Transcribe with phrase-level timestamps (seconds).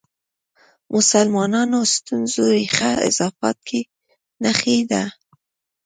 [0.95, 3.81] مسلمانانو ستونزو ریښه اضافات کې
[4.41, 5.03] نغښې ده.